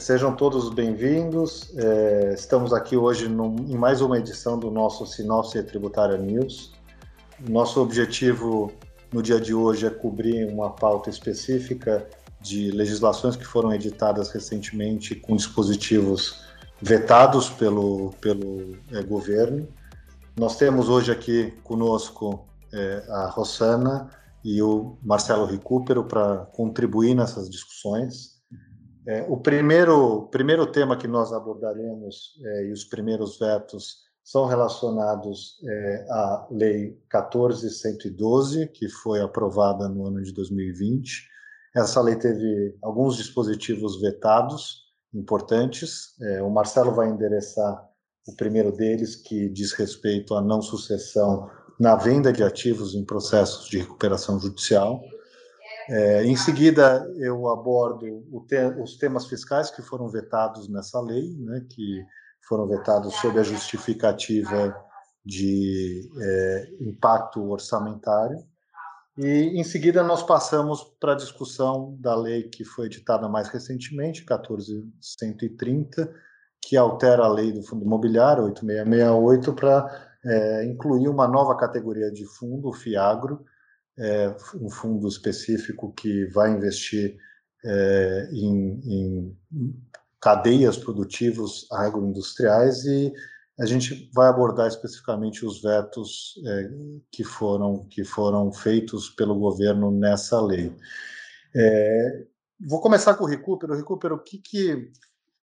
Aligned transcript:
sejam 0.00 0.34
todos 0.34 0.70
bem-vindos. 0.70 1.70
É, 1.76 2.32
estamos 2.34 2.72
aqui 2.72 2.96
hoje 2.96 3.26
em 3.26 3.76
mais 3.76 4.00
uma 4.00 4.18
edição 4.18 4.58
do 4.58 4.70
nosso 4.70 5.06
Sinopse 5.06 5.62
Tributária 5.62 6.16
News. 6.16 6.72
Nosso 7.46 7.82
objetivo 7.82 8.72
no 9.12 9.22
dia 9.22 9.38
de 9.38 9.52
hoje 9.52 9.86
é 9.86 9.90
cobrir 9.90 10.46
uma 10.50 10.70
pauta 10.70 11.10
específica 11.10 12.08
de 12.40 12.70
legislações 12.70 13.36
que 13.36 13.44
foram 13.44 13.74
editadas 13.74 14.30
recentemente 14.30 15.14
com 15.14 15.36
dispositivos 15.36 16.42
vetados 16.80 17.50
pelo, 17.50 18.12
pelo 18.22 18.78
é, 18.92 19.02
governo. 19.02 19.68
Nós 20.34 20.56
temos 20.56 20.88
hoje 20.88 21.12
aqui 21.12 21.52
conosco 21.62 22.46
é, 22.72 23.04
a 23.06 23.26
Rosana 23.26 24.08
e 24.42 24.62
o 24.62 24.96
Marcelo 25.02 25.44
Recupero 25.44 26.04
para 26.04 26.46
contribuir 26.54 27.14
nessas 27.14 27.50
discussões. 27.50 28.39
É, 29.10 29.26
o 29.28 29.36
primeiro, 29.36 30.28
primeiro 30.30 30.64
tema 30.70 30.96
que 30.96 31.08
nós 31.08 31.32
abordaremos 31.32 32.40
é, 32.44 32.66
e 32.66 32.72
os 32.72 32.84
primeiros 32.84 33.40
vetos 33.40 34.08
são 34.22 34.46
relacionados 34.46 35.58
é, 35.68 36.06
à 36.08 36.46
Lei 36.48 36.96
14112, 37.10 38.68
que 38.68 38.88
foi 38.88 39.20
aprovada 39.20 39.88
no 39.88 40.06
ano 40.06 40.22
de 40.22 40.32
2020. 40.32 41.28
Essa 41.74 42.00
lei 42.00 42.14
teve 42.14 42.76
alguns 42.80 43.16
dispositivos 43.16 44.00
vetados 44.00 44.84
importantes. 45.12 46.14
É, 46.20 46.40
o 46.40 46.50
Marcelo 46.50 46.92
vai 46.92 47.08
endereçar 47.08 47.84
o 48.28 48.36
primeiro 48.36 48.70
deles, 48.70 49.16
que 49.16 49.48
diz 49.48 49.72
respeito 49.72 50.36
à 50.36 50.40
não 50.40 50.62
sucessão 50.62 51.50
na 51.80 51.96
venda 51.96 52.32
de 52.32 52.44
ativos 52.44 52.94
em 52.94 53.04
processos 53.04 53.68
de 53.68 53.78
recuperação 53.78 54.38
judicial. 54.38 55.02
É, 55.92 56.24
em 56.24 56.36
seguida, 56.36 57.04
eu 57.16 57.48
abordo 57.48 58.24
te 58.46 58.56
os 58.80 58.96
temas 58.96 59.26
fiscais 59.26 59.72
que 59.72 59.82
foram 59.82 60.08
vetados 60.08 60.68
nessa 60.68 61.00
lei, 61.00 61.34
né, 61.36 61.66
que 61.68 62.06
foram 62.46 62.68
vetados 62.68 63.12
sob 63.16 63.40
a 63.40 63.42
justificativa 63.42 64.72
de 65.26 66.08
é, 66.22 66.68
impacto 66.80 67.42
orçamentário. 67.50 68.38
E, 69.18 69.60
em 69.60 69.64
seguida, 69.64 70.04
nós 70.04 70.22
passamos 70.22 70.84
para 71.00 71.14
a 71.14 71.16
discussão 71.16 71.96
da 71.98 72.14
lei 72.14 72.44
que 72.44 72.64
foi 72.64 72.86
editada 72.86 73.28
mais 73.28 73.48
recentemente, 73.48 74.24
14130, 74.24 76.14
que 76.62 76.76
altera 76.76 77.24
a 77.24 77.28
lei 77.28 77.50
do 77.50 77.64
Fundo 77.64 77.84
Imobiliário, 77.84 78.44
8668, 78.44 79.52
para 79.54 80.08
é, 80.24 80.64
incluir 80.66 81.08
uma 81.08 81.26
nova 81.26 81.56
categoria 81.56 82.12
de 82.12 82.24
fundo, 82.26 82.68
o 82.68 82.72
FIAGRO, 82.72 83.44
é, 84.00 84.34
um 84.54 84.70
fundo 84.70 85.06
específico 85.06 85.92
que 85.92 86.24
vai 86.26 86.50
investir 86.50 87.18
é, 87.62 88.30
em, 88.32 88.80
em, 88.84 89.36
cadeias 90.18 90.76
produtivas 90.76 91.66
agroindustriais 91.70 92.84
e 92.84 93.12
a 93.58 93.66
gente 93.66 94.10
vai 94.14 94.28
abordar 94.28 94.68
especificamente 94.68 95.44
os 95.44 95.62
vetos 95.62 96.34
é, 96.46 96.70
que 97.12 97.22
foram 97.22 97.86
que 97.90 98.04
foram 98.04 98.50
feitos 98.50 99.10
pelo 99.10 99.38
governo 99.38 99.90
nessa 99.90 100.40
lei. 100.40 100.74
É, 101.54 102.24
vou 102.66 102.80
começar 102.80 103.14
com 103.14 103.24
o 103.24 103.26
Recupero. 103.26 103.76
Recupero, 103.76 104.14
o 104.14 104.18
que, 104.18 104.38
que 104.38 104.90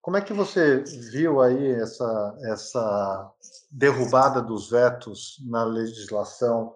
como 0.00 0.16
é 0.16 0.20
que 0.20 0.32
você 0.32 0.84
viu 1.10 1.40
aí 1.40 1.72
essa 1.72 2.38
essa 2.42 3.32
derrubada 3.68 4.40
dos 4.40 4.70
vetos 4.70 5.42
na 5.44 5.64
legislação 5.64 6.72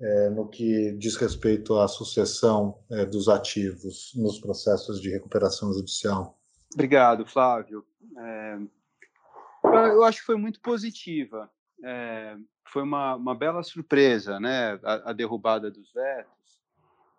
é, 0.00 0.28
no 0.30 0.48
que 0.48 0.92
diz 0.92 1.16
respeito 1.16 1.78
à 1.78 1.86
sucessão 1.86 2.78
é, 2.90 3.04
dos 3.04 3.28
ativos 3.28 4.12
nos 4.16 4.38
processos 4.40 5.00
de 5.00 5.10
recuperação 5.10 5.72
judicial? 5.72 6.38
Obrigado, 6.72 7.24
Flávio. 7.24 7.84
É, 8.18 8.58
eu 9.64 10.04
acho 10.04 10.20
que 10.20 10.26
foi 10.26 10.36
muito 10.36 10.60
positiva. 10.60 11.50
É, 11.82 12.36
foi 12.68 12.82
uma, 12.82 13.14
uma, 13.14 13.34
bela 13.34 13.62
surpresa, 13.62 14.40
né? 14.40 14.78
A, 14.82 15.10
a, 15.10 15.12
derrubada 15.12 15.70
dos 15.70 15.92
vetos. 15.92 16.32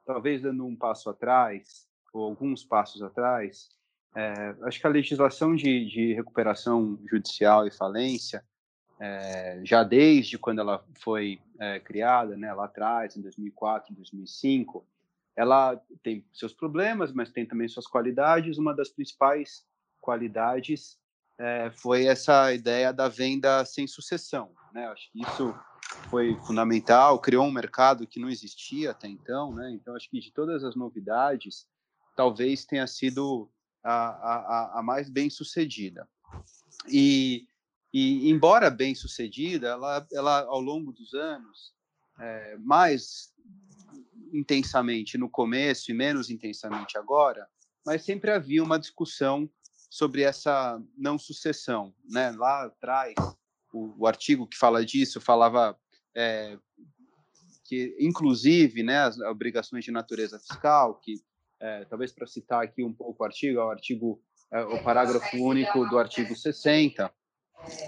Talvez 0.05 0.41
dando 0.41 0.65
um 0.65 0.75
passo 0.75 1.09
atrás, 1.09 1.87
ou 2.13 2.25
alguns 2.25 2.63
passos 2.63 3.01
atrás, 3.01 3.69
é, 4.15 4.55
acho 4.63 4.79
que 4.79 4.87
a 4.87 4.89
legislação 4.89 5.55
de, 5.55 5.85
de 5.85 6.13
recuperação 6.13 6.99
judicial 7.09 7.67
e 7.67 7.71
falência 7.71 8.43
é, 8.99 9.59
já 9.63 9.83
desde 9.83 10.37
quando 10.37 10.59
ela 10.59 10.85
foi 11.01 11.39
é, 11.59 11.79
criada, 11.79 12.35
né, 12.37 12.53
lá 12.53 12.65
atrás, 12.65 13.15
em 13.15 13.21
2004, 13.21 13.93
2005, 13.93 14.85
ela 15.35 15.81
tem 16.01 16.25
seus 16.33 16.53
problemas, 16.53 17.11
mas 17.11 17.31
tem 17.31 17.45
também 17.45 17.67
suas 17.67 17.87
qualidades. 17.87 18.57
Uma 18.57 18.73
das 18.73 18.89
principais 18.89 19.65
qualidades 19.99 20.97
é, 21.37 21.71
foi 21.71 22.05
essa 22.05 22.53
ideia 22.53 22.93
da 22.93 23.09
venda 23.09 23.65
sem 23.65 23.85
sucessão. 23.85 24.51
Né? 24.73 24.87
Acho 24.87 25.11
que 25.11 25.21
isso 25.21 25.53
foi 26.09 26.35
fundamental, 26.45 27.19
criou 27.19 27.45
um 27.45 27.51
mercado 27.51 28.07
que 28.07 28.19
não 28.19 28.29
existia 28.29 28.91
até 28.91 29.07
então. 29.07 29.53
Né? 29.53 29.71
Então, 29.71 29.95
acho 29.95 30.09
que 30.09 30.19
de 30.19 30.31
todas 30.31 30.63
as 30.63 30.75
novidades, 30.75 31.67
talvez 32.15 32.65
tenha 32.65 32.87
sido 32.87 33.51
a, 33.83 33.93
a, 33.93 34.79
a 34.79 34.83
mais 34.83 35.09
bem 35.09 35.29
sucedida. 35.29 36.07
E 36.87 37.47
e, 37.97 38.29
embora 38.29 38.69
bem 38.69 38.93
sucedida, 38.93 39.69
ela, 39.69 40.05
ela 40.11 40.41
ao 40.41 40.59
longo 40.59 40.91
dos 40.91 41.13
anos, 41.13 41.73
é, 42.19 42.57
mais 42.57 43.33
intensamente 44.33 45.17
no 45.17 45.29
começo 45.29 45.89
e 45.89 45.93
menos 45.93 46.29
intensamente 46.29 46.97
agora, 46.97 47.47
mas 47.85 48.03
sempre 48.03 48.31
havia 48.31 48.61
uma 48.61 48.77
discussão 48.77 49.49
sobre 49.89 50.23
essa 50.23 50.77
não 50.97 51.17
sucessão. 51.17 51.95
Né? 52.03 52.31
Lá 52.31 52.65
atrás, 52.65 53.13
o, 53.71 54.03
o 54.03 54.05
artigo 54.05 54.45
que 54.45 54.57
fala 54.57 54.85
disso 54.85 55.21
falava 55.21 55.79
é, 56.13 56.59
que, 57.63 57.95
inclusive, 57.97 58.83
né, 58.83 58.97
as 59.03 59.17
obrigações 59.19 59.85
de 59.85 59.91
natureza 59.91 60.37
fiscal, 60.37 60.99
que 60.99 61.23
é, 61.61 61.85
talvez 61.85 62.11
para 62.11 62.27
citar 62.27 62.61
aqui 62.61 62.83
um 62.83 62.93
pouco 62.93 63.23
o 63.23 63.25
artigo, 63.25 63.57
é 63.57 63.63
o 63.63 63.69
artigo, 63.69 64.21
é, 64.51 64.61
o 64.65 64.83
parágrafo 64.83 65.37
único 65.37 65.87
do 65.87 65.97
artigo 65.97 66.35
60, 66.35 67.09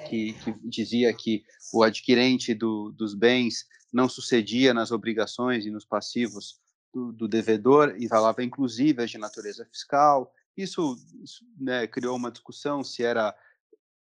que, 0.06 0.34
que 0.34 0.54
dizia 0.64 1.14
que 1.14 1.44
o 1.74 1.84
adquirente 1.84 2.54
do, 2.54 2.92
dos 2.92 3.14
bens 3.14 3.66
não 3.92 4.10
sucedia 4.10 4.74
nas 4.74 4.92
obrigações 4.92 5.66
e 5.66 5.72
nos 5.72 5.86
passivos 5.86 6.60
do, 6.94 7.12
do 7.12 7.28
devedor 7.28 7.96
e 7.98 8.08
falava 8.08 8.44
inclusive 8.44 9.04
as 9.04 9.10
de 9.10 9.18
natureza 9.18 9.66
fiscal. 9.66 10.34
Isso, 10.56 10.98
isso 11.24 11.46
né, 11.60 11.88
criou 11.88 12.16
uma 12.16 12.32
discussão 12.32 12.84
se 12.84 13.04
era 13.04 13.36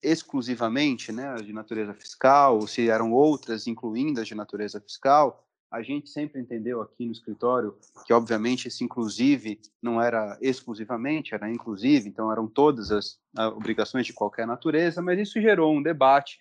exclusivamente 0.02 1.10
né, 1.12 1.34
de 1.36 1.52
natureza 1.52 1.94
fiscal 1.94 2.56
ou 2.56 2.66
se 2.66 2.88
eram 2.88 3.12
outras, 3.12 3.66
incluindo 3.66 4.20
as 4.20 4.28
de 4.28 4.34
natureza 4.34 4.80
fiscal. 4.80 5.45
A 5.70 5.82
gente 5.82 6.08
sempre 6.08 6.40
entendeu 6.40 6.80
aqui 6.80 7.04
no 7.04 7.12
escritório 7.12 7.76
que, 8.06 8.12
obviamente, 8.12 8.68
esse 8.68 8.84
inclusive 8.84 9.60
não 9.82 10.00
era 10.00 10.38
exclusivamente, 10.40 11.34
era 11.34 11.50
inclusive, 11.50 12.08
então 12.08 12.30
eram 12.30 12.46
todas 12.46 12.90
as 12.90 13.18
obrigações 13.54 14.06
de 14.06 14.12
qualquer 14.12 14.46
natureza, 14.46 15.02
mas 15.02 15.18
isso 15.18 15.40
gerou 15.40 15.74
um 15.74 15.82
debate 15.82 16.40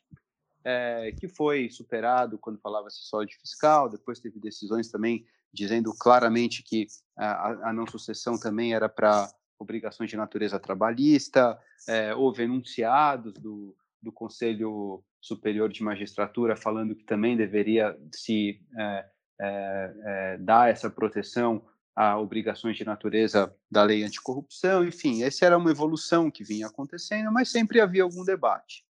é, 0.63 1.11
que 1.19 1.27
foi 1.27 1.69
superado 1.69 2.37
quando 2.37 2.59
falava-se 2.59 2.99
só 3.01 3.23
de 3.23 3.35
fiscal, 3.37 3.89
depois 3.89 4.19
teve 4.19 4.39
decisões 4.39 4.89
também 4.89 5.25
dizendo 5.53 5.93
claramente 5.97 6.63
que 6.63 6.87
a, 7.17 7.69
a 7.69 7.73
não 7.73 7.87
sucessão 7.87 8.37
também 8.37 8.73
era 8.73 8.89
para 8.89 9.31
obrigações 9.57 10.09
de 10.09 10.17
natureza 10.17 10.59
trabalhista, 10.59 11.57
é, 11.87 12.13
houve 12.13 12.43
enunciados 12.43 13.33
do, 13.33 13.75
do 14.01 14.11
Conselho 14.11 15.03
Superior 15.21 15.69
de 15.71 15.81
Magistratura 15.81 16.55
falando 16.55 16.95
que 16.95 17.03
também 17.03 17.37
deveria 17.37 17.97
se 18.11 18.59
é, 18.77 19.05
é, 19.39 20.37
dar 20.39 20.69
essa 20.69 20.89
proteção 20.89 21.63
a 21.95 22.19
obrigações 22.19 22.75
de 22.75 22.83
natureza 22.83 23.55
da 23.71 23.81
lei 23.83 24.03
anticorrupção, 24.03 24.83
enfim, 24.83 25.23
essa 25.23 25.45
era 25.45 25.57
uma 25.57 25.71
evolução 25.71 26.29
que 26.29 26.43
vinha 26.43 26.67
acontecendo, 26.67 27.31
mas 27.31 27.49
sempre 27.49 27.79
havia 27.79 28.03
algum 28.03 28.25
debate. 28.25 28.83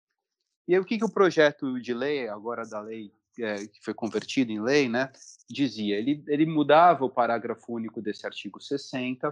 E 0.67 0.73
aí, 0.73 0.79
o 0.79 0.85
que, 0.85 0.97
que 0.97 1.05
o 1.05 1.11
projeto 1.11 1.79
de 1.79 1.93
lei, 1.93 2.27
agora 2.27 2.65
da 2.67 2.81
lei 2.81 3.13
é, 3.39 3.67
que 3.67 3.83
foi 3.83 3.93
convertido 3.93 4.51
em 4.51 4.59
lei, 4.59 4.89
né, 4.89 5.11
dizia? 5.47 5.97
Ele, 5.97 6.23
ele 6.27 6.45
mudava 6.47 7.05
o 7.05 7.09
parágrafo 7.09 7.73
único 7.73 8.01
desse 8.01 8.25
artigo 8.25 8.59
60 8.59 9.31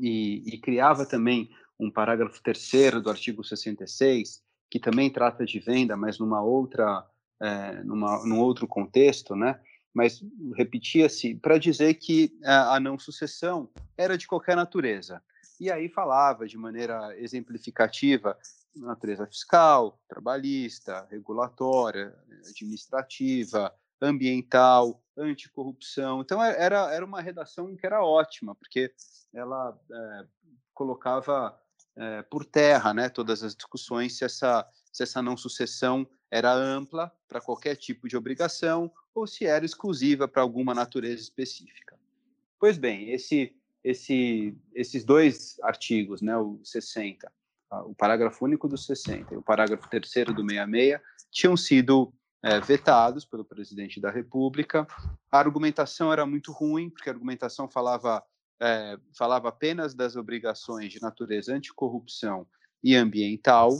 e, 0.00 0.42
e 0.46 0.58
criava 0.58 1.04
também 1.04 1.50
um 1.78 1.90
parágrafo 1.90 2.40
terceiro 2.42 3.00
do 3.00 3.10
artigo 3.10 3.42
66, 3.42 4.40
que 4.70 4.78
também 4.78 5.10
trata 5.10 5.44
de 5.44 5.58
venda, 5.58 5.96
mas 5.96 6.20
numa 6.20 6.42
outra, 6.42 7.04
é, 7.40 7.82
numa, 7.82 8.24
num 8.24 8.38
outro 8.38 8.68
contexto, 8.68 9.34
né? 9.34 9.60
Mas 9.94 10.20
repetia-se 10.56 11.36
para 11.36 11.56
dizer 11.56 11.94
que 11.94 12.36
a, 12.44 12.74
a 12.74 12.80
não 12.80 12.98
sucessão 12.98 13.70
era 13.96 14.18
de 14.18 14.26
qualquer 14.26 14.56
natureza. 14.56 15.22
E 15.60 15.70
aí 15.70 15.88
falava 15.88 16.46
de 16.46 16.58
maneira 16.58 17.16
exemplificativa 17.16 18.36
natureza 18.76 19.24
fiscal, 19.24 20.00
trabalhista, 20.08 21.06
regulatória, 21.08 22.12
administrativa, 22.48 23.72
ambiental, 24.02 25.00
anticorrupção. 25.16 26.20
Então 26.20 26.42
é, 26.42 26.60
era, 26.60 26.92
era 26.92 27.04
uma 27.04 27.20
redação 27.20 27.74
que 27.76 27.86
era 27.86 28.04
ótima, 28.04 28.54
porque 28.56 28.92
ela 29.32 29.78
é, 29.90 30.26
colocava 30.72 31.56
é, 31.96 32.22
por 32.22 32.44
terra, 32.44 32.92
né, 32.92 33.08
todas 33.08 33.44
as 33.44 33.54
discussões 33.54 34.18
se 34.18 34.24
essa 34.24 34.68
se 34.92 35.02
essa 35.02 35.20
não 35.20 35.36
sucessão 35.36 36.08
era 36.30 36.52
ampla 36.52 37.12
para 37.28 37.40
qualquer 37.40 37.74
tipo 37.74 38.08
de 38.08 38.16
obrigação 38.16 38.92
ou 39.14 39.26
se 39.26 39.46
era 39.46 39.64
exclusiva 39.64 40.26
para 40.26 40.42
alguma 40.42 40.74
natureza 40.74 41.22
específica. 41.22 41.96
Pois 42.58 42.76
bem, 42.76 43.10
esse, 43.10 43.54
esse, 43.82 44.56
esses 44.74 45.04
dois 45.04 45.58
artigos, 45.62 46.20
né, 46.20 46.36
o 46.36 46.60
60, 46.64 47.30
o 47.86 47.94
parágrafo 47.94 48.44
único 48.44 48.68
do 48.68 48.76
60 48.76 49.34
e 49.34 49.36
o 49.36 49.42
parágrafo 49.42 49.88
terceiro 49.88 50.32
do 50.32 50.42
66, 50.42 51.00
tinham 51.30 51.56
sido 51.56 52.12
é, 52.42 52.60
vetados 52.60 53.24
pelo 53.24 53.44
presidente 53.44 54.00
da 54.00 54.10
República. 54.10 54.86
A 55.30 55.38
argumentação 55.38 56.12
era 56.12 56.24
muito 56.26 56.52
ruim, 56.52 56.90
porque 56.90 57.08
a 57.08 57.12
argumentação 57.12 57.68
falava, 57.68 58.22
é, 58.60 58.98
falava 59.16 59.48
apenas 59.48 59.94
das 59.94 60.14
obrigações 60.16 60.92
de 60.92 61.00
natureza 61.00 61.54
anticorrupção 61.54 62.46
e 62.82 62.94
ambiental, 62.94 63.70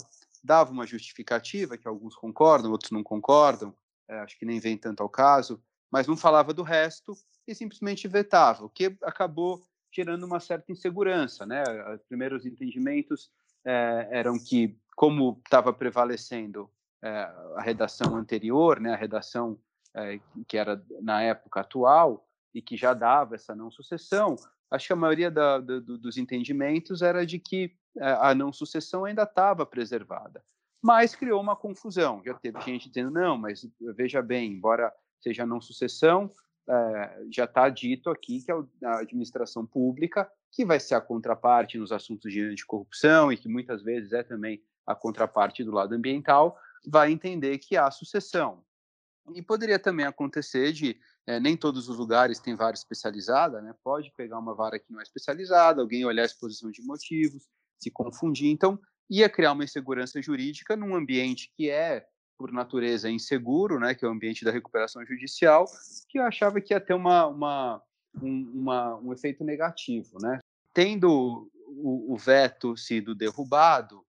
dava 0.42 0.72
uma 0.72 0.86
justificativa, 0.86 1.76
que 1.76 1.86
alguns 1.86 2.14
concordam, 2.14 2.70
outros 2.70 2.90
não 2.90 3.02
concordam, 3.02 3.74
é, 4.08 4.18
acho 4.20 4.38
que 4.38 4.44
nem 4.44 4.60
vem 4.60 4.76
tanto 4.76 5.02
ao 5.02 5.08
caso, 5.08 5.62
mas 5.90 6.06
não 6.06 6.16
falava 6.16 6.52
do 6.52 6.62
resto 6.62 7.12
e 7.46 7.54
simplesmente 7.54 8.08
vetava, 8.08 8.64
o 8.64 8.68
que 8.68 8.96
acabou 9.02 9.62
gerando 9.92 10.24
uma 10.24 10.40
certa 10.40 10.72
insegurança. 10.72 11.46
Né? 11.46 11.62
Os 11.94 12.02
primeiros 12.02 12.44
entendimentos 12.44 13.30
é, 13.64 14.08
eram 14.10 14.38
que, 14.38 14.76
como 14.96 15.40
estava 15.44 15.72
prevalecendo 15.72 16.68
é, 17.02 17.08
a 17.56 17.62
redação 17.62 18.16
anterior, 18.16 18.80
né, 18.80 18.92
a 18.92 18.96
redação 18.96 19.58
é, 19.94 20.18
que 20.48 20.56
era 20.56 20.82
na 21.00 21.22
época 21.22 21.60
atual 21.60 22.26
e 22.52 22.60
que 22.60 22.76
já 22.76 22.92
dava 22.92 23.36
essa 23.36 23.54
não 23.54 23.70
sucessão, 23.70 24.36
acho 24.70 24.88
que 24.88 24.92
a 24.92 24.96
maioria 24.96 25.30
da, 25.30 25.60
da, 25.60 25.78
dos 25.78 26.16
entendimentos 26.16 27.02
era 27.02 27.24
de 27.24 27.38
que 27.38 27.76
a 28.00 28.34
não 28.34 28.52
sucessão 28.52 29.04
ainda 29.04 29.22
estava 29.22 29.64
preservada. 29.64 30.42
Mas 30.84 31.16
criou 31.16 31.40
uma 31.40 31.56
confusão. 31.56 32.20
Já 32.22 32.34
teve 32.34 32.60
gente 32.60 32.90
dizendo, 32.90 33.10
não, 33.10 33.38
mas 33.38 33.66
veja 33.96 34.20
bem, 34.20 34.52
embora 34.52 34.92
seja 35.18 35.46
não 35.46 35.58
sucessão, 35.58 36.30
é, 36.68 37.24
já 37.32 37.44
está 37.44 37.70
dito 37.70 38.10
aqui 38.10 38.42
que 38.44 38.52
a 38.52 38.98
administração 38.98 39.64
pública, 39.64 40.30
que 40.52 40.62
vai 40.62 40.78
ser 40.78 40.94
a 40.94 41.00
contraparte 41.00 41.78
nos 41.78 41.90
assuntos 41.90 42.30
de 42.30 42.42
anticorrupção 42.42 43.32
e 43.32 43.36
que 43.38 43.48
muitas 43.48 43.82
vezes 43.82 44.12
é 44.12 44.22
também 44.22 44.62
a 44.86 44.94
contraparte 44.94 45.64
do 45.64 45.72
lado 45.72 45.94
ambiental, 45.94 46.54
vai 46.86 47.10
entender 47.10 47.56
que 47.56 47.78
há 47.78 47.90
sucessão. 47.90 48.62
E 49.34 49.40
poderia 49.40 49.78
também 49.78 50.04
acontecer 50.04 50.70
de 50.74 51.00
é, 51.26 51.40
nem 51.40 51.56
todos 51.56 51.88
os 51.88 51.96
lugares 51.96 52.40
têm 52.40 52.54
vara 52.54 52.74
especializada, 52.74 53.62
né? 53.62 53.74
Pode 53.82 54.12
pegar 54.14 54.38
uma 54.38 54.54
vara 54.54 54.78
que 54.78 54.92
não 54.92 55.00
é 55.00 55.02
especializada, 55.02 55.80
alguém 55.80 56.04
olhar 56.04 56.24
a 56.24 56.26
exposição 56.26 56.70
de 56.70 56.82
motivos, 56.82 57.48
se 57.78 57.90
confundir. 57.90 58.50
Então, 58.50 58.78
ia 59.10 59.28
criar 59.28 59.52
uma 59.52 59.64
insegurança 59.64 60.20
jurídica 60.20 60.76
num 60.76 60.94
ambiente 60.94 61.50
que 61.56 61.70
é, 61.70 62.06
por 62.36 62.52
natureza, 62.52 63.10
inseguro, 63.10 63.78
né, 63.78 63.94
que 63.94 64.04
é 64.04 64.08
o 64.08 64.12
ambiente 64.12 64.44
da 64.44 64.50
recuperação 64.50 65.04
judicial, 65.06 65.66
que 66.08 66.18
eu 66.18 66.24
achava 66.24 66.60
que 66.60 66.74
ia 66.74 66.80
ter 66.80 66.94
uma, 66.94 67.26
uma, 67.26 67.82
um, 68.20 68.50
uma, 68.54 68.96
um 68.96 69.12
efeito 69.12 69.44
negativo. 69.44 70.18
Né? 70.20 70.40
Tendo 70.72 71.50
o, 71.66 72.14
o 72.14 72.16
veto 72.16 72.76
sido 72.76 73.14
derrubado, 73.14 74.04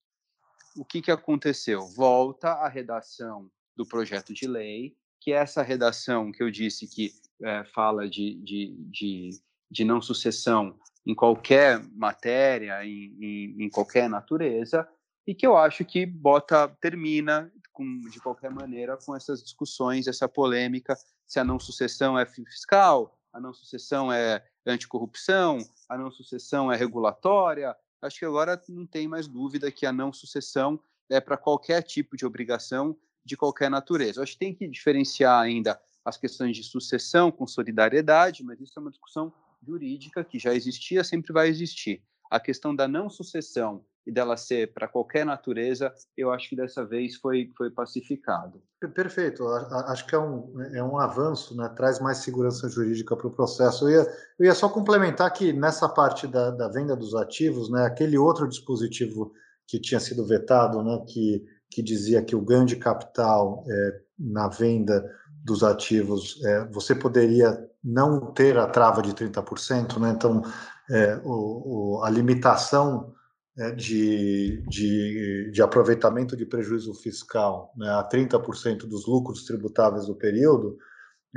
o 0.75 0.83
que, 0.83 1.01
que 1.01 1.11
aconteceu? 1.11 1.87
Volta 1.87 2.49
a 2.49 2.67
redação 2.67 3.49
do 3.75 3.85
projeto 3.85 4.33
de 4.33 4.47
lei, 4.47 4.95
que 5.19 5.31
é 5.31 5.37
essa 5.37 5.61
redação 5.61 6.31
que 6.31 6.43
eu 6.43 6.51
disse 6.51 6.87
que 6.87 7.11
é, 7.41 7.63
fala 7.65 8.09
de, 8.09 8.35
de, 8.35 8.75
de, 8.89 9.29
de 9.69 9.83
não 9.83 10.01
sucessão 10.01 10.77
em 11.05 11.13
qualquer 11.13 11.81
matéria, 11.93 12.83
em, 12.83 13.15
em, 13.19 13.63
em, 13.65 13.69
qualquer 13.69 14.09
natureza, 14.09 14.87
e 15.27 15.35
que 15.35 15.45
eu 15.45 15.55
acho 15.55 15.85
que 15.85 16.05
bota 16.05 16.67
termina 16.81 17.51
com, 17.71 18.01
de 18.09 18.19
qualquer 18.19 18.51
maneira 18.51 18.97
com 18.97 19.15
essas 19.15 19.43
discussões, 19.43 20.07
essa 20.07 20.27
polêmica 20.27 20.95
se 21.25 21.39
a 21.39 21.43
não 21.43 21.59
sucessão 21.59 22.17
é 22.17 22.25
fiscal, 22.25 23.17
a 23.33 23.39
não 23.39 23.53
sucessão 23.53 24.11
é 24.11 24.43
anticorrupção, 24.65 25.57
a 25.89 25.97
não 25.97 26.11
sucessão 26.11 26.71
é 26.71 26.75
regulatória. 26.75 27.75
Acho 28.01 28.19
que 28.19 28.25
agora 28.25 28.61
não 28.69 28.85
tem 28.85 29.07
mais 29.07 29.27
dúvida 29.27 29.71
que 29.71 29.85
a 29.85 29.91
não 29.91 30.13
sucessão 30.13 30.79
é 31.09 31.19
para 31.19 31.37
qualquer 31.37 31.81
tipo 31.81 32.15
de 32.15 32.25
obrigação 32.25 32.95
de 33.23 33.35
qualquer 33.35 33.69
natureza. 33.69 34.21
Acho 34.21 34.33
que 34.33 34.39
tem 34.39 34.53
que 34.53 34.67
diferenciar 34.67 35.41
ainda 35.41 35.79
as 36.03 36.17
questões 36.17 36.55
de 36.55 36.63
sucessão 36.63 37.31
com 37.31 37.47
solidariedade, 37.47 38.43
mas 38.43 38.61
isso 38.61 38.73
é 38.77 38.79
uma 38.79 38.91
discussão 38.91 39.33
jurídica 39.65 40.23
que 40.23 40.37
já 40.37 40.53
existia, 40.53 41.03
sempre 41.03 41.33
vai 41.33 41.49
existir. 41.49 42.03
A 42.29 42.39
questão 42.39 42.75
da 42.75 42.87
não 42.87 43.09
sucessão 43.09 43.83
e 44.05 44.11
dela 44.11 44.37
ser 44.37 44.71
para 44.71 44.87
qualquer 44.87 45.25
natureza, 45.25 45.91
eu 46.15 46.31
acho 46.31 46.49
que 46.49 46.55
dessa 46.55 46.85
vez 46.85 47.15
foi, 47.15 47.51
foi 47.57 47.71
pacificado. 47.71 48.61
Perfeito, 48.93 49.47
acho 49.47 50.05
que 50.05 50.13
é 50.13 50.19
um, 50.19 50.61
é 50.75 50.83
um 50.83 50.99
avanço, 50.99 51.57
né? 51.57 51.67
traz 51.75 51.99
mais 51.99 52.19
segurança 52.19 52.69
jurídica 52.69 53.15
para 53.17 53.27
o 53.27 53.31
processo. 53.31 53.89
Eu 53.89 54.03
ia, 54.03 54.13
eu 54.39 54.45
ia 54.45 54.53
só 54.53 54.69
complementar 54.69 55.31
que 55.33 55.51
nessa 55.51 55.89
parte 55.89 56.27
da, 56.27 56.51
da 56.51 56.67
venda 56.67 56.95
dos 56.95 57.15
ativos, 57.15 57.71
né, 57.71 57.85
aquele 57.85 58.17
outro 58.17 58.47
dispositivo 58.47 59.33
que 59.67 59.79
tinha 59.79 59.99
sido 59.99 60.25
vetado, 60.25 60.83
né, 60.83 61.03
que, 61.07 61.43
que 61.71 61.81
dizia 61.81 62.23
que 62.23 62.35
o 62.35 62.41
ganho 62.41 62.65
de 62.65 62.75
capital 62.75 63.63
é, 63.67 64.01
na 64.19 64.47
venda 64.47 65.03
dos 65.45 65.63
ativos, 65.63 66.43
é, 66.43 66.65
você 66.71 66.95
poderia 66.95 67.69
não 67.83 68.33
ter 68.33 68.57
a 68.57 68.65
trava 68.65 68.99
de 68.99 69.13
30%, 69.13 69.99
né? 69.99 70.09
então 70.09 70.41
é, 70.89 71.21
o, 71.23 71.99
o, 71.99 72.03
a 72.03 72.09
limitação 72.09 73.13
é, 73.55 73.71
de, 73.71 74.63
de, 74.67 75.51
de, 75.51 75.61
aproveitamento 75.61 76.35
de 76.35 76.47
prejuízo 76.47 76.95
fiscal 76.95 77.71
né, 77.77 77.87
a 77.89 78.03
30% 78.03 78.87
dos 78.87 79.05
lucros 79.05 79.45
tributáveis 79.45 80.07
do 80.07 80.15
período, 80.15 80.77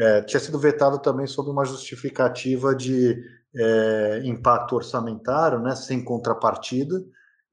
é, 0.01 0.23
tinha 0.23 0.41
sido 0.41 0.59
vetado 0.59 0.99
também 1.01 1.27
sob 1.27 1.51
uma 1.51 1.67
justificativa 1.67 2.75
de 2.75 3.23
é, 3.55 4.23
impacto 4.25 4.75
orçamentário, 4.75 5.59
né, 5.59 5.77
sem 5.77 6.03
contrapartida, 6.03 7.05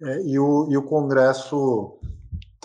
é, 0.01 0.21
e 0.21 0.39
o, 0.39 0.69
e 0.71 0.77
o 0.77 0.83
Congresso 0.83 1.99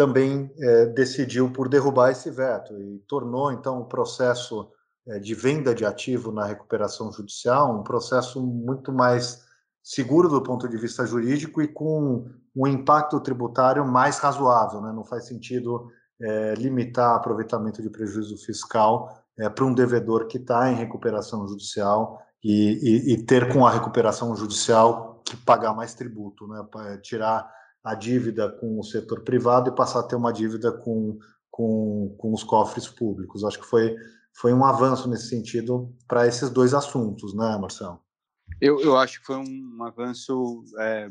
também 0.01 0.51
é, 0.59 0.87
decidiu 0.87 1.53
por 1.53 1.69
derrubar 1.69 2.11
esse 2.11 2.31
veto 2.31 2.73
e 2.81 3.01
tornou 3.07 3.53
então 3.53 3.83
o 3.83 3.85
processo 3.85 4.67
é, 5.07 5.19
de 5.19 5.35
venda 5.35 5.75
de 5.75 5.85
ativo 5.85 6.33
na 6.33 6.47
recuperação 6.47 7.13
judicial 7.13 7.79
um 7.79 7.83
processo 7.83 8.41
muito 8.41 8.95
mais 8.95 9.45
seguro 9.83 10.27
do 10.27 10.43
ponto 10.43 10.67
de 10.67 10.79
vista 10.79 11.05
jurídico 11.05 11.61
e 11.61 11.69
com 11.69 12.25
um 12.57 12.67
impacto 12.67 13.21
tributário 13.21 13.85
mais 13.85 14.19
razoável. 14.19 14.81
Né? 14.81 14.91
Não 14.91 15.05
faz 15.05 15.27
sentido 15.27 15.91
é, 16.19 16.55
limitar 16.55 17.17
aproveitamento 17.17 17.83
de 17.83 17.91
prejuízo 17.91 18.39
fiscal 18.39 19.23
para 19.55 19.65
um 19.67 19.75
devedor 19.75 20.29
que 20.29 20.39
está 20.39 20.71
em 20.71 20.77
recuperação 20.77 21.47
judicial 21.47 22.23
e, 22.43 23.13
e, 23.13 23.13
e, 23.13 23.27
ter 23.27 23.53
com 23.53 23.67
a 23.67 23.71
recuperação 23.71 24.35
judicial 24.35 25.21
que 25.27 25.37
pagar 25.37 25.75
mais 25.75 25.93
tributo, 25.93 26.47
né? 26.49 26.63
tirar 27.03 27.51
a 27.83 27.95
dívida 27.95 28.51
com 28.51 28.79
o 28.79 28.85
setor 28.85 29.23
privado 29.23 29.71
e 29.71 29.75
passar 29.75 30.01
a 30.01 30.03
ter 30.03 30.17
uma 30.17 30.33
dívida 30.33 30.71
com, 30.73 31.19
com, 31.51 32.15
com 32.19 32.33
os 32.33 32.45
cofres 32.45 32.89
públicos. 32.89 33.45
Acho 33.45 33.61
que 33.61 33.67
foi, 33.67 33.97
foi 34.35 34.53
um 34.53 34.65
avanço 34.65 35.09
nesse 35.09 35.29
sentido 35.29 35.95
para 36.07 36.27
esses 36.27 36.51
dois 36.51 36.75
assuntos, 36.75 37.35
né, 37.35 37.57
Marcelo? 37.59 38.01
Eu, 38.61 38.81
eu 38.81 38.97
acho 38.97 39.21
que 39.21 39.27
foi 39.27 39.37
um 39.37 39.83
avanço 39.83 40.65
é, 40.79 41.09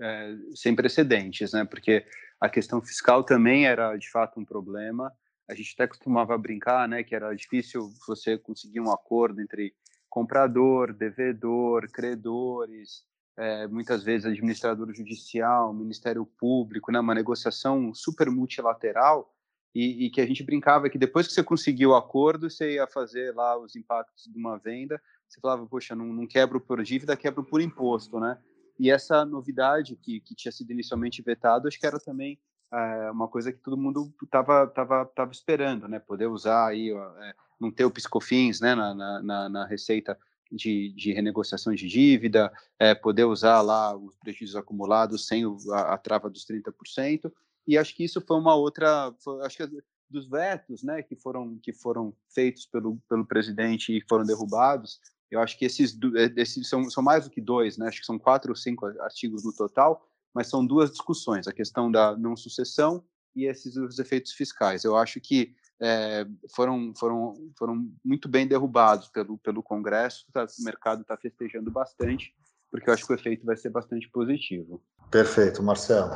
é, 0.00 0.34
sem 0.54 0.74
precedentes, 0.74 1.52
né? 1.52 1.64
Porque 1.64 2.04
a 2.40 2.48
questão 2.48 2.80
fiscal 2.80 3.22
também 3.22 3.66
era 3.66 3.96
de 3.96 4.10
fato 4.10 4.40
um 4.40 4.44
problema. 4.44 5.12
A 5.48 5.54
gente 5.54 5.74
até 5.74 5.86
costumava 5.86 6.36
brincar, 6.38 6.88
né, 6.88 7.02
que 7.02 7.14
era 7.14 7.34
difícil 7.34 7.92
você 8.06 8.38
conseguir 8.38 8.80
um 8.80 8.90
acordo 8.90 9.40
entre 9.40 9.74
comprador, 10.08 10.92
devedor, 10.92 11.88
credores, 11.90 13.04
é, 13.36 13.66
muitas 13.66 14.02
vezes 14.02 14.26
administrador 14.26 14.92
judicial, 14.94 15.72
Ministério 15.72 16.26
Público, 16.26 16.92
né, 16.92 17.00
uma 17.00 17.14
negociação 17.14 17.94
super 17.94 18.30
multilateral 18.30 19.32
e, 19.74 20.06
e, 20.06 20.10
que 20.10 20.20
a 20.20 20.26
gente 20.26 20.42
brincava 20.42 20.90
que 20.90 20.98
depois 20.98 21.26
que 21.26 21.32
você 21.32 21.42
conseguiu 21.42 21.90
o 21.90 21.96
acordo, 21.96 22.50
você 22.50 22.74
ia 22.74 22.86
fazer 22.86 23.34
lá 23.34 23.58
os 23.58 23.74
impactos 23.74 24.24
de 24.24 24.38
uma 24.38 24.58
venda, 24.58 25.00
você 25.26 25.40
falava, 25.40 25.66
poxa, 25.66 25.94
não, 25.94 26.06
não 26.06 26.26
quebro 26.26 26.60
por 26.60 26.82
dívida, 26.82 27.16
quebro 27.16 27.42
por 27.42 27.60
imposto, 27.60 28.20
né? 28.20 28.38
E 28.78 28.90
essa 28.90 29.24
novidade 29.24 29.96
que, 29.96 30.20
que 30.20 30.34
tinha 30.34 30.52
sido 30.52 30.72
inicialmente 30.72 31.22
vetado, 31.22 31.68
acho 31.68 31.80
que 31.80 31.86
era 31.86 31.98
também 31.98 32.38
é, 32.70 33.10
uma 33.10 33.28
coisa 33.28 33.50
que 33.50 33.60
todo 33.60 33.76
mundo 33.76 34.12
estava 34.22 34.66
tava, 34.66 35.06
tava 35.06 35.32
esperando, 35.32 35.88
né? 35.88 35.98
Poder 35.98 36.26
usar 36.26 36.68
aí, 36.68 36.90
é, 36.90 37.34
não 37.58 37.70
ter 37.70 37.86
o 37.86 37.90
piscofins 37.90 38.60
né, 38.60 38.74
na, 38.74 39.22
na, 39.22 39.48
na 39.48 39.66
receita 39.66 40.18
de, 40.52 40.92
de 40.92 41.12
renegociação 41.12 41.74
de 41.74 41.88
dívida, 41.88 42.52
é, 42.78 42.94
poder 42.94 43.24
usar 43.24 43.60
lá 43.62 43.96
os 43.96 44.14
prejuízos 44.16 44.56
acumulados 44.56 45.26
sem 45.26 45.44
a, 45.72 45.94
a, 45.94 45.98
trava 45.98 46.28
dos 46.28 46.44
30%, 46.46 47.32
e 47.66 47.78
acho 47.78 47.94
que 47.94 48.04
isso 48.04 48.20
foi 48.20 48.36
uma 48.38 48.54
outra, 48.54 49.14
foi, 49.20 49.44
acho 49.44 49.56
que 49.56 49.82
dos 50.10 50.28
vetos, 50.28 50.82
né, 50.82 51.02
que 51.02 51.16
foram 51.16 51.58
que 51.62 51.72
foram 51.72 52.14
feitos 52.28 52.66
pelo, 52.66 52.98
pelo 53.08 53.24
presidente 53.24 53.96
e 53.96 54.04
foram 54.06 54.24
derrubados, 54.24 55.00
eu 55.30 55.40
acho 55.40 55.58
que 55.58 55.64
esses, 55.64 55.98
é, 56.14 56.40
esses 56.40 56.68
são, 56.68 56.88
são 56.90 57.02
mais 57.02 57.24
do 57.24 57.30
que 57.30 57.40
dois, 57.40 57.78
né, 57.78 57.88
acho 57.88 58.00
que 58.00 58.06
são 58.06 58.18
quatro 58.18 58.50
ou 58.50 58.56
cinco 58.56 58.86
artigos 59.00 59.42
no 59.44 59.54
total, 59.54 60.06
mas 60.34 60.48
são 60.48 60.64
duas 60.64 60.90
discussões: 60.90 61.48
a 61.48 61.52
questão 61.52 61.90
da 61.90 62.16
não 62.16 62.36
sucessão 62.36 63.04
e 63.34 63.46
esses 63.46 63.76
os 63.76 63.98
efeitos 63.98 64.32
fiscais. 64.32 64.84
Eu 64.84 64.96
acho 64.96 65.20
que 65.20 65.54
é, 65.82 66.24
foram, 66.54 66.92
foram, 66.96 67.34
foram 67.58 67.88
muito 68.04 68.28
bem 68.28 68.46
derrubados 68.46 69.08
pelo, 69.08 69.36
pelo 69.38 69.62
Congresso, 69.62 70.24
tá, 70.32 70.44
o 70.44 70.64
mercado 70.64 71.02
está 71.02 71.16
festejando 71.16 71.72
bastante, 71.72 72.32
porque 72.70 72.88
eu 72.88 72.94
acho 72.94 73.04
que 73.04 73.12
o 73.12 73.16
efeito 73.16 73.44
vai 73.44 73.56
ser 73.56 73.70
bastante 73.70 74.08
positivo. 74.08 74.80
Perfeito, 75.10 75.60
Marcelo. 75.60 76.12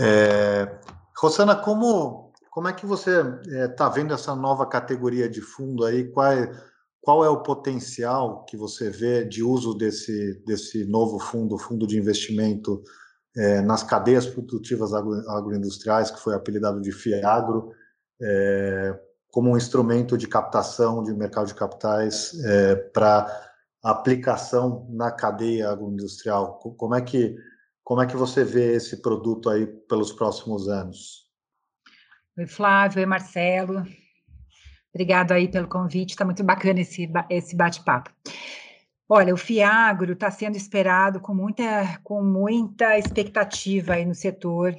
É, 0.00 0.80
Rosana, 1.16 1.54
como, 1.54 2.32
como 2.50 2.66
é 2.66 2.72
que 2.72 2.84
você 2.84 3.22
está 3.64 3.86
é, 3.86 3.90
vendo 3.90 4.12
essa 4.12 4.34
nova 4.34 4.66
categoria 4.66 5.28
de 5.28 5.40
fundo 5.40 5.84
aí? 5.84 6.10
Qual 6.10 6.26
é, 6.26 6.50
qual 7.00 7.24
é 7.24 7.28
o 7.28 7.42
potencial 7.42 8.44
que 8.46 8.56
você 8.56 8.90
vê 8.90 9.24
de 9.24 9.44
uso 9.44 9.74
desse, 9.74 10.42
desse 10.44 10.84
novo 10.84 11.20
fundo, 11.20 11.56
fundo 11.56 11.86
de 11.86 11.96
investimento 11.96 12.82
é, 13.36 13.60
nas 13.60 13.84
cadeias 13.84 14.26
produtivas 14.26 14.92
agro, 14.92 15.14
agroindustriais, 15.30 16.10
que 16.10 16.20
foi 16.20 16.34
apelidado 16.34 16.82
de 16.82 16.90
FIAGRO, 16.90 17.72
é, 18.20 18.98
como 19.30 19.50
um 19.50 19.56
instrumento 19.56 20.16
de 20.16 20.26
captação 20.26 21.02
de 21.02 21.12
mercado 21.12 21.46
de 21.46 21.54
capitais 21.54 22.32
é, 22.44 22.74
para 22.76 23.26
aplicação 23.82 24.86
na 24.90 25.10
cadeia 25.10 25.70
agroindustrial? 25.70 26.58
Como 26.58 26.94
é 26.94 27.00
que 27.00 27.36
como 27.88 28.02
é 28.02 28.06
que 28.06 28.16
você 28.16 28.44
vê 28.44 28.74
esse 28.74 29.00
produto 29.00 29.48
aí 29.48 29.66
pelos 29.66 30.12
próximos 30.12 30.68
anos? 30.68 31.26
Oi, 32.36 32.46
Flávio, 32.46 33.00
oi, 33.00 33.06
Marcelo. 33.06 33.82
Obrigado 34.92 35.32
aí 35.32 35.48
pelo 35.48 35.66
convite, 35.66 36.10
está 36.10 36.22
muito 36.22 36.44
bacana 36.44 36.80
esse, 36.80 37.10
esse 37.30 37.56
bate-papo. 37.56 38.10
Olha, 39.08 39.32
o 39.32 39.38
Fiagro 39.38 40.12
está 40.12 40.30
sendo 40.30 40.54
esperado 40.54 41.18
com 41.18 41.34
muita, 41.34 41.98
com 42.04 42.22
muita 42.22 42.98
expectativa 42.98 43.94
aí 43.94 44.04
no 44.04 44.14
setor, 44.14 44.76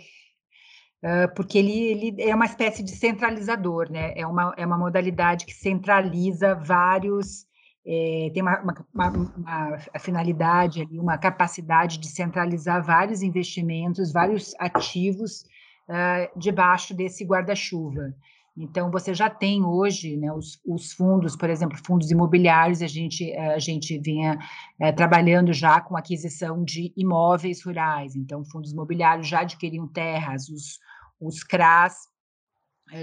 porque 1.35 1.57
ele, 1.57 1.71
ele 1.71 2.21
é 2.21 2.35
uma 2.35 2.45
espécie 2.45 2.83
de 2.83 2.91
centralizador, 2.91 3.89
né? 3.91 4.13
É 4.15 4.25
uma, 4.27 4.53
é 4.57 4.65
uma 4.65 4.77
modalidade 4.77 5.45
que 5.45 5.53
centraliza 5.53 6.55
vários, 6.55 7.45
é, 7.85 8.29
tem 8.33 8.43
uma, 8.43 8.61
uma, 8.61 8.85
uma, 8.93 9.09
uma 9.09 9.79
finalidade 9.99 10.81
ali, 10.81 10.99
uma 10.99 11.17
capacidade 11.17 11.97
de 11.97 12.07
centralizar 12.07 12.83
vários 12.83 13.21
investimentos, 13.21 14.11
vários 14.11 14.53
ativos 14.59 15.43
uh, 15.87 16.39
debaixo 16.39 16.93
desse 16.93 17.23
guarda-chuva. 17.23 18.13
Então, 18.61 18.91
você 18.91 19.13
já 19.13 19.29
tem 19.29 19.63
hoje 19.63 20.17
né, 20.17 20.33
os, 20.33 20.59
os, 20.65 20.91
fundos, 20.91 21.33
por 21.37 21.49
exemplo, 21.49 21.77
fundos 21.85 22.11
imobiliários, 22.11 22.81
a 22.81 22.87
gente, 22.87 23.31
eh, 23.31 23.53
a 23.53 23.59
gente 23.59 23.97
vinha 23.99 24.37
é, 24.77 24.91
trabalhando 24.91 25.53
já 25.53 25.79
com 25.79 25.95
aquisição 25.95 26.61
de 26.65 26.91
imóveis 26.97 27.63
rurais. 27.63 28.17
Então, 28.17 28.43
fundos 28.43 28.73
imobiliários 28.73 29.29
já 29.29 29.41
adquiriam 29.41 29.87
terras, 29.87 30.49
os, 30.49 30.77
os 31.21 31.41
CRAs 31.41 32.08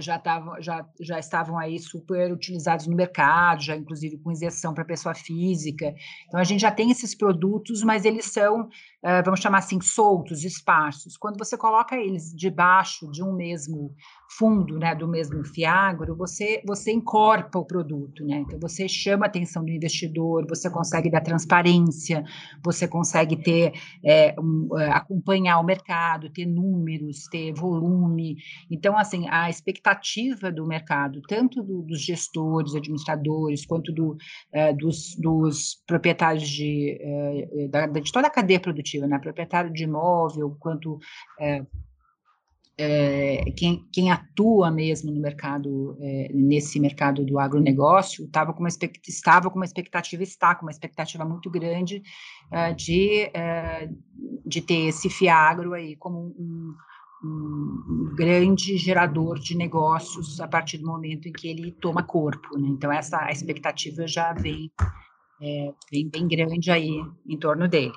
já, 0.01 0.19
tavam, 0.19 0.61
já, 0.61 0.85
já 1.01 1.19
estavam 1.19 1.59
aí 1.59 1.79
super 1.79 2.33
utilizados 2.33 2.87
no 2.87 2.97
mercado, 2.97 3.63
já 3.63 3.77
inclusive 3.77 4.19
com 4.19 4.33
isenção 4.33 4.75
para 4.75 4.85
pessoa 4.85 5.15
física. 5.15 5.95
Então, 6.27 6.41
a 6.41 6.45
gente 6.45 6.61
já 6.61 6.71
tem 6.71 6.91
esses 6.91 7.15
produtos, 7.15 7.83
mas 7.83 8.05
eles 8.05 8.27
são, 8.27 8.63
uh, 8.63 9.23
vamos 9.25 9.41
chamar 9.41 9.59
assim, 9.59 9.81
soltos, 9.81 10.45
esparsos. 10.45 11.17
Quando 11.17 11.39
você 11.39 11.57
coloca 11.57 11.97
eles 11.97 12.35
debaixo 12.35 13.11
de 13.11 13.23
um 13.23 13.33
mesmo 13.33 13.95
fundo, 14.37 14.79
né, 14.79 14.95
do 14.95 15.07
mesmo 15.07 15.45
fiagro, 15.45 16.17
você, 16.17 16.61
você 16.67 16.93
encorpa 16.93 17.59
o 17.59 17.65
produto, 17.65 18.25
né? 18.25 18.39
Então, 18.39 18.59
você 18.59 18.89
chama 18.89 19.27
a 19.27 19.29
atenção 19.29 19.65
do 19.65 19.71
investidor, 19.71 20.47
você 20.49 20.69
consegue 20.69 21.11
dar 21.11 21.21
transparência, 21.21 22.25
você 22.63 22.89
consegue 22.89 23.37
ter, 23.37 23.73
é, 24.05 24.35
um, 24.39 24.69
acompanhar 24.93 25.61
o 25.61 25.65
mercado, 25.65 26.29
ter 26.31 26.45
números, 26.45 27.29
ter 27.31 27.53
volume. 27.55 28.37
Então, 28.71 28.99
assim, 28.99 29.29
a 29.29 29.49
expectativa 29.49 29.76
expectativa 29.77 30.51
do 30.51 30.67
mercado, 30.67 31.21
tanto 31.29 31.63
do, 31.63 31.83
dos 31.83 32.01
gestores, 32.01 32.75
administradores, 32.75 33.67
quanto 33.67 33.93
do, 33.93 34.17
é, 34.53 34.73
dos, 34.73 35.15
dos, 35.17 35.83
proprietários 35.87 36.49
de, 36.49 36.99
é, 37.01 37.69
da, 37.69 37.87
de 37.87 38.13
toda 38.13 38.27
a 38.27 38.31
cadeia 38.31 38.61
produtiva, 38.61 39.07
né? 39.07 39.19
proprietário 39.19 39.73
de 39.73 39.85
imóvel, 39.85 40.57
quanto 40.59 40.99
é, 41.39 41.65
é, 42.79 43.51
quem, 43.57 43.87
quem, 43.91 44.11
atua 44.11 44.71
mesmo 44.71 45.11
no 45.11 45.21
mercado, 45.21 45.97
é, 46.01 46.31
nesse 46.35 46.79
mercado 46.79 47.25
do 47.25 47.39
agronegócio, 47.39 48.29
tava 48.29 48.53
com 48.53 48.61
uma 48.61 48.69
estava 48.69 49.51
com 49.51 49.57
uma 49.57 49.65
expectativa, 49.65 50.23
está 50.23 50.55
com 50.55 50.67
uma 50.67 50.71
expectativa 50.71 51.25
muito 51.25 51.51
grande 51.51 52.03
é, 52.53 52.75
de, 52.75 53.31
de 54.45 54.61
ter 54.61 54.89
esse 54.89 55.09
fiagro 55.09 55.73
aí 55.73 55.97
como 55.97 56.35
um, 56.39 56.75
um, 57.25 58.15
grande 58.15 58.77
gerador 58.77 59.39
de 59.39 59.57
negócios 59.57 60.41
a 60.41 60.49
partir 60.49 60.79
do 60.79 60.87
momento 60.87 61.29
em 61.29 61.33
que 61.33 61.49
ele 61.49 61.73
toma 61.73 62.03
corpo. 62.03 62.59
Né? 62.59 62.69
Então, 62.69 62.93
essa 62.93 63.31
expectativa 63.31 64.07
já 64.07 64.33
vem, 64.33 64.71
é, 65.41 65.73
vem 65.91 66.09
bem 66.09 66.29
grande 66.29 66.71
aí 66.71 67.01
em 67.27 67.39
torno 67.39 67.69
dele. 67.69 67.95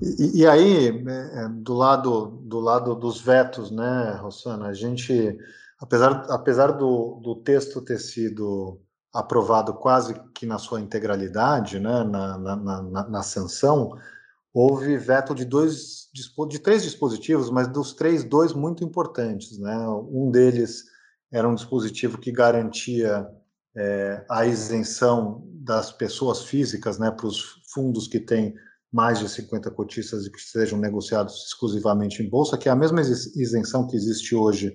E, 0.00 0.40
e 0.40 0.46
aí, 0.46 1.02
né, 1.02 1.30
é, 1.34 1.48
do 1.48 1.74
lado, 1.74 2.26
do 2.44 2.60
lado 2.60 2.94
dos 2.94 3.20
vetos, 3.20 3.70
né, 3.70 4.18
Rosana, 4.20 4.68
a 4.68 4.72
gente, 4.72 5.36
apesar, 5.78 6.26
apesar 6.30 6.68
do, 6.68 7.20
do 7.22 7.36
texto 7.36 7.82
ter 7.82 7.98
sido 7.98 8.80
aprovado 9.12 9.74
quase 9.74 10.14
que 10.34 10.46
na 10.46 10.56
sua 10.56 10.80
integralidade, 10.80 11.80
né, 11.80 12.04
na, 12.04 12.38
na, 12.38 12.56
na, 12.56 13.08
na 13.08 13.22
sanção, 13.22 13.98
houve 14.52 14.96
veto 14.96 15.34
de 15.34 15.44
dois 15.44 16.00
de 16.48 16.58
três 16.58 16.82
dispositivos, 16.82 17.50
mas 17.50 17.68
dos 17.68 17.92
três, 17.92 18.24
dois 18.24 18.52
muito 18.52 18.82
importantes. 18.82 19.58
Né? 19.58 19.76
Um 20.10 20.30
deles 20.30 20.84
era 21.32 21.48
um 21.48 21.54
dispositivo 21.54 22.18
que 22.18 22.32
garantia 22.32 23.28
é, 23.76 24.24
a 24.28 24.44
isenção 24.44 25.46
das 25.54 25.92
pessoas 25.92 26.42
físicas 26.42 26.98
né, 26.98 27.10
para 27.10 27.26
os 27.26 27.62
fundos 27.72 28.08
que 28.08 28.18
têm 28.18 28.54
mais 28.92 29.20
de 29.20 29.28
50 29.28 29.70
cotistas 29.70 30.26
e 30.26 30.32
que 30.32 30.40
sejam 30.40 30.78
negociados 30.78 31.46
exclusivamente 31.46 32.22
em 32.22 32.28
bolsa, 32.28 32.58
que 32.58 32.68
é 32.68 32.72
a 32.72 32.76
mesma 32.76 33.00
isenção 33.00 33.86
que 33.86 33.94
existe 33.94 34.34
hoje 34.34 34.74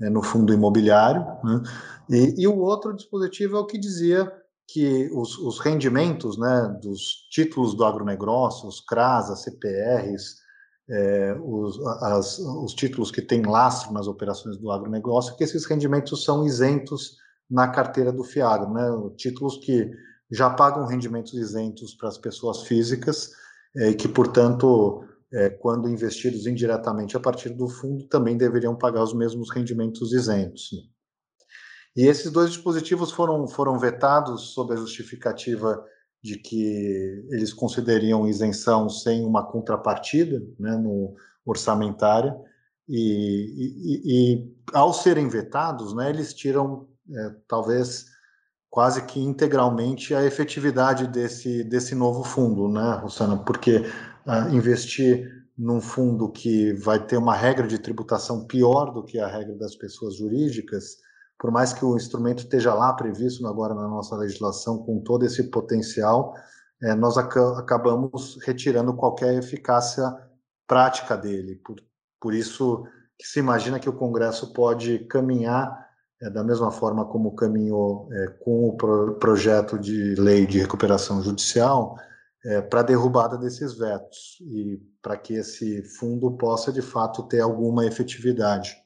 é, 0.00 0.08
no 0.08 0.22
fundo 0.22 0.52
imobiliário. 0.52 1.26
Né? 1.42 1.62
E, 2.10 2.42
e 2.42 2.46
o 2.46 2.58
outro 2.58 2.94
dispositivo 2.94 3.56
é 3.56 3.60
o 3.60 3.66
que 3.66 3.76
dizia 3.76 4.32
que 4.68 5.08
os, 5.12 5.38
os, 5.38 5.60
rendimentos 5.60 6.36
né, 6.36 6.78
dos 6.82 7.28
títulos 7.30 7.74
do 7.74 7.84
agronegócio, 7.84 8.68
os 8.68 8.80
CRAS, 8.80 9.30
as 9.30 9.42
CPRs, 9.42 10.36
é, 10.88 11.36
os, 11.40 11.78
as, 12.02 12.38
os, 12.38 12.74
títulos 12.74 13.10
que 13.10 13.22
têm 13.22 13.42
lastro 13.42 13.92
nas 13.92 14.06
operações 14.06 14.56
do 14.56 14.70
agronegócio, 14.70 15.36
que 15.36 15.44
esses 15.44 15.64
rendimentos 15.66 16.24
são 16.24 16.44
isentos 16.44 17.16
na 17.50 17.68
carteira 17.68 18.12
do 18.12 18.24
FIAGRO, 18.24 18.72
né, 18.72 19.10
títulos 19.16 19.56
que 19.58 19.90
já 20.30 20.50
pagam 20.50 20.86
rendimentos 20.86 21.34
isentos 21.34 21.94
para 21.94 22.08
as 22.08 22.18
pessoas 22.18 22.62
físicas 22.62 23.30
é, 23.76 23.90
e 23.90 23.94
que, 23.94 24.08
portanto, 24.08 25.04
é, 25.32 25.50
quando 25.50 25.88
investidos 25.88 26.46
indiretamente 26.46 27.16
a 27.16 27.20
partir 27.20 27.50
do 27.50 27.68
fundo, 27.68 28.06
também 28.08 28.36
deveriam 28.36 28.74
pagar 28.74 29.02
os 29.02 29.14
mesmos 29.14 29.50
rendimentos 29.50 30.12
isentos. 30.12 30.70
E 31.96 32.06
esses 32.06 32.30
dois 32.30 32.50
dispositivos 32.50 33.10
foram, 33.10 33.48
foram 33.48 33.78
vetados 33.78 34.52
sob 34.52 34.74
a 34.74 34.76
justificativa 34.76 35.82
de 36.22 36.36
que 36.36 37.24
eles 37.30 37.52
considerariam 37.52 38.28
isenção 38.28 38.88
sem 38.88 39.24
uma 39.24 39.46
contrapartida 39.46 40.42
né, 40.58 40.76
no 40.76 41.14
orçamentária, 41.44 42.36
e, 42.88 43.00
e, 43.74 44.02
e, 44.04 44.56
ao 44.72 44.92
serem 44.92 45.28
vetados, 45.28 45.94
né, 45.94 46.10
eles 46.10 46.32
tiram 46.32 46.86
é, 47.10 47.34
talvez 47.48 48.06
quase 48.70 49.04
que 49.06 49.18
integralmente 49.18 50.14
a 50.14 50.24
efetividade 50.24 51.06
desse, 51.06 51.64
desse 51.64 51.94
novo 51.94 52.22
fundo, 52.22 52.68
né, 52.68 52.98
Rosana? 53.02 53.38
Porque 53.38 53.78
uh, 53.78 54.54
investir 54.54 55.32
num 55.56 55.80
fundo 55.80 56.30
que 56.30 56.74
vai 56.74 57.04
ter 57.04 57.16
uma 57.16 57.34
regra 57.34 57.66
de 57.66 57.78
tributação 57.78 58.46
pior 58.46 58.92
do 58.92 59.02
que 59.02 59.18
a 59.18 59.26
regra 59.26 59.54
das 59.56 59.74
pessoas 59.74 60.16
jurídicas, 60.16 60.98
por 61.38 61.50
mais 61.50 61.72
que 61.72 61.84
o 61.84 61.96
instrumento 61.96 62.40
esteja 62.40 62.72
lá 62.74 62.92
previsto 62.92 63.46
agora 63.46 63.74
na 63.74 63.88
nossa 63.88 64.16
legislação 64.16 64.78
com 64.78 65.00
todo 65.00 65.24
esse 65.24 65.50
potencial, 65.50 66.34
é, 66.82 66.94
nós 66.94 67.16
ac 67.16 67.38
acabamos 67.56 68.38
retirando 68.44 68.94
qualquer 68.94 69.34
eficácia 69.34 70.14
prática 70.66 71.16
dele. 71.16 71.56
Por, 71.56 71.76
por 72.20 72.34
isso 72.34 72.84
que 73.18 73.26
se 73.26 73.38
imagina 73.38 73.78
que 73.78 73.88
o 73.88 73.96
Congresso 73.96 74.52
pode 74.52 75.00
caminhar 75.06 75.86
é, 76.20 76.30
da 76.30 76.42
mesma 76.42 76.70
forma 76.70 77.04
como 77.04 77.34
caminhou 77.34 78.08
é, 78.12 78.28
com 78.42 78.68
o 78.68 78.76
pro 78.76 79.18
projeto 79.18 79.78
de 79.78 80.14
lei 80.14 80.46
de 80.46 80.58
recuperação 80.58 81.22
judicial 81.22 81.96
é, 82.44 82.60
para 82.62 82.82
derrubada 82.82 83.36
desses 83.36 83.76
vetos 83.76 84.38
e 84.40 84.80
para 85.02 85.16
que 85.16 85.34
esse 85.34 85.82
fundo 85.82 86.30
possa 86.36 86.72
de 86.72 86.80
fato 86.80 87.22
ter 87.24 87.40
alguma 87.40 87.84
efetividade. 87.86 88.76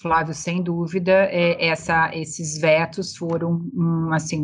Flávio, 0.00 0.34
sem 0.34 0.62
dúvida, 0.62 1.12
é, 1.12 1.66
essa, 1.66 2.14
esses 2.14 2.58
vetos 2.58 3.16
foram 3.16 3.70
um, 3.74 4.12
assim, 4.12 4.42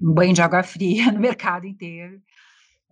um 0.00 0.12
banho 0.12 0.34
de 0.34 0.42
água 0.42 0.62
fria 0.62 1.10
no 1.12 1.20
mercado 1.20 1.66
inteiro. 1.66 2.20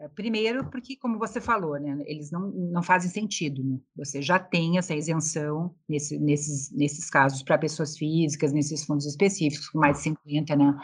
É, 0.01 0.07
primeiro, 0.09 0.65
porque, 0.71 0.97
como 0.97 1.19
você 1.19 1.41
falou, 1.41 1.79
né, 1.79 1.99
eles 2.07 2.31
não, 2.31 2.51
não 2.51 2.83
fazem 2.83 3.11
sentido. 3.11 3.65
Né? 3.65 3.79
Você 3.97 4.23
já 4.23 4.39
tem 4.39 4.79
essa 4.79 4.95
isenção 4.95 5.75
nesse, 5.89 6.17
nesses, 6.19 6.71
nesses 6.71 7.11
casos 7.11 7.43
para 7.43 7.59
pessoas 7.59 7.99
físicas, 7.99 8.53
nesses 8.53 8.85
fundos 8.85 9.07
específicos, 9.07 9.69
com 9.69 9.81
mais 9.81 9.97
de 9.97 10.05
50 10.05 10.55
né, 10.55 10.75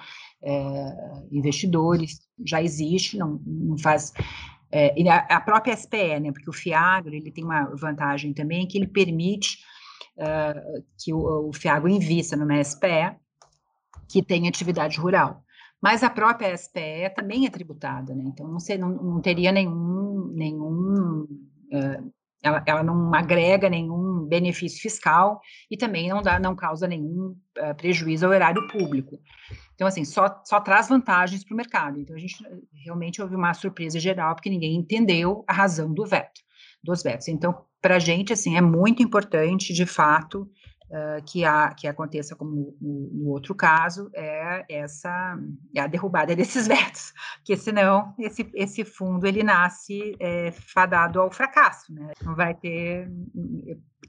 é, 0.43 0.97
investidores, 1.31 2.19
já 2.45 2.61
existe, 2.61 3.17
não, 3.17 3.41
não 3.47 3.79
faz. 3.79 4.13
É, 4.73 4.93
a, 5.09 5.37
a, 5.37 5.41
própria 5.41 5.77
SPE, 5.77 6.19
né, 6.21 6.33
porque 6.33 6.51
o 6.51 6.53
FIAGRO 6.53 7.15
ele 7.15 7.31
tem 7.31 7.45
uma 7.45 7.67
vantagem 7.77 8.35
também 8.35 8.67
que 8.67 8.77
ele 8.77 8.89
permite 8.89 9.59
uh, 10.19 10.85
que 10.99 11.13
o, 11.13 11.49
o 11.49 11.53
FIAGRO 11.53 11.89
invista 11.89 12.37
numa 12.37 12.63
SPE 12.63 13.17
que 14.09 14.23
tem 14.23 14.49
atividade 14.49 14.99
rural. 14.99 15.43
Mas 15.83 16.03
a 16.03 16.11
própria 16.11 16.57
SPE 16.57 17.11
também 17.15 17.47
é 17.47 17.51
tributada, 17.51 18.15
né? 18.15 18.25
Então 18.27 18.49
não, 18.49 18.59
sei, 18.59 18.79
não, 18.79 18.91
não 18.91 19.21
teria 19.21 19.53
nenhum, 19.53 20.33
nenhum 20.35 21.27
uh, 21.73 22.13
ela, 22.43 22.63
ela, 22.67 22.83
não 22.83 23.15
agrega 23.15 23.71
nenhum 23.71 24.27
benefício 24.27 24.81
fiscal 24.81 25.41
e 25.71 25.77
também 25.77 26.09
não 26.09 26.21
dá, 26.21 26.39
não 26.39 26.55
causa 26.55 26.87
nenhum 26.87 27.35
uh, 27.59 27.75
prejuízo 27.77 28.27
ao 28.27 28.33
erário 28.33 28.67
público. 28.69 29.19
Então, 29.75 29.87
assim, 29.87 30.05
só, 30.05 30.43
só 30.45 30.61
traz 30.61 30.89
vantagens 30.89 31.43
para 31.43 31.55
o 31.55 31.57
mercado. 31.57 31.99
Então, 31.99 32.15
a 32.15 32.19
gente 32.19 32.37
realmente 32.85 33.21
houve 33.21 33.35
uma 33.35 33.53
surpresa 33.55 33.99
geral, 33.99 34.35
porque 34.35 34.51
ninguém 34.51 34.77
entendeu 34.77 35.45
a 35.49 35.53
razão 35.53 35.93
do 35.93 36.07
veto, 36.07 36.41
dos 36.85 37.03
vetos. 37.03 37.29
Então, 37.29 37.65
para 37.81 37.97
a 37.97 37.99
gente, 37.99 38.33
assim, 38.33 38.57
é 38.57 38.61
muito 38.61 39.03
importante, 39.03 39.73
de 39.73 39.87
fato, 39.87 40.49
uh, 40.91 41.23
que, 41.27 41.45
há, 41.45 41.73
que 41.75 41.87
aconteça 41.87 42.37
como 42.37 42.77
no, 42.81 43.11
no, 43.13 43.29
outro 43.31 43.55
caso, 43.55 44.11
é 44.15 44.65
essa 44.69 45.37
é 45.75 45.81
a 45.81 45.87
derrubada 45.87 46.35
desses 46.37 46.67
vetos, 46.67 47.13
porque 47.37 47.57
senão 47.57 48.15
esse, 48.19 48.51
esse 48.55 48.85
fundo 48.85 49.27
ele 49.27 49.43
nasce 49.43 50.15
é, 50.21 50.53
fadado 50.53 51.21
ao 51.21 51.31
fracasso, 51.31 51.93
né? 51.93 52.13
Não 52.23 52.35
vai 52.35 52.55
ter 52.55 53.11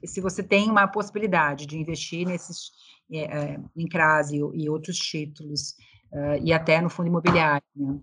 se 0.04 0.20
você 0.20 0.42
tem 0.42 0.70
uma 0.70 0.86
possibilidade 0.86 1.66
de 1.66 1.78
investir 1.78 2.26
nesses 2.26 2.70
é, 3.12 3.58
em 3.76 3.86
crase 3.86 4.36
e 4.36 4.68
outros 4.68 4.98
títulos 4.98 5.70
uh, 6.12 6.42
e 6.42 6.52
até 6.52 6.80
no 6.80 6.90
fundo 6.90 7.08
imobiliário, 7.08 7.64
né? 7.74 8.00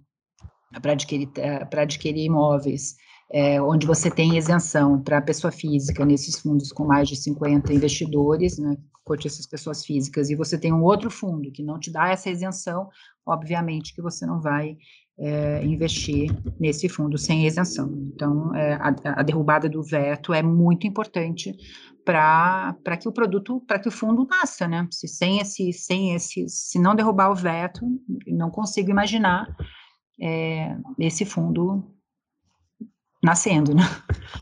para 0.82 0.94
adquirir 0.94 1.28
para 1.70 1.84
adquirir 1.84 2.26
imóveis 2.26 2.96
é, 3.32 3.62
onde 3.62 3.88
você 3.88 4.12
tem 4.12 4.38
isenção 4.38 5.02
para 5.02 5.22
pessoa 5.22 5.52
física 5.52 6.06
nesses 6.06 6.40
fundos 6.40 6.72
com 6.72 6.86
mais 6.86 7.08
de 7.08 7.16
50 7.16 7.74
investidores, 7.74 8.58
né, 8.58 8.78
essas 9.26 9.46
pessoas 9.46 9.86
físicas, 9.86 10.30
e 10.30 10.36
você 10.36 10.58
tem 10.58 10.72
um 10.72 10.84
outro 10.84 11.12
fundo 11.12 11.52
que 11.52 11.62
não 11.62 11.78
te 11.78 11.92
dá 11.92 12.10
essa 12.10 12.30
isenção, 12.30 12.90
obviamente 13.26 13.94
que 13.94 14.02
você 14.02 14.26
não 14.26 14.40
vai 14.40 14.78
é, 15.18 15.64
investir 15.66 16.32
nesse 16.60 16.90
fundo 16.90 17.18
sem 17.18 17.46
isenção. 17.46 17.92
Então, 18.14 18.56
é, 18.56 18.74
a, 18.76 18.96
a, 19.20 19.24
derrubada 19.24 19.70
do 19.70 19.84
veto 19.84 20.34
é 20.34 20.42
muito 20.42 20.88
importante 20.88 21.56
para 22.04 22.98
que 23.00 23.08
o 23.08 23.12
produto, 23.12 23.62
para 23.62 23.80
que 23.80 23.88
o 23.88 23.92
fundo 23.92 24.26
nasça, 24.26 24.68
né? 24.68 24.88
Se 24.92 25.08
sem 25.08 25.40
esse, 25.40 25.72
sem 25.72 26.14
esse, 26.16 26.48
se 26.50 26.80
não 26.80 26.96
derrubar 26.96 27.32
o 27.32 27.36
veto, 27.36 27.86
não 28.28 28.50
consigo 28.50 28.90
imaginar 28.90 29.48
é, 30.22 30.76
esse 31.00 31.26
fundo 31.26 31.93
nascendo, 33.24 33.74
né? 33.74 33.84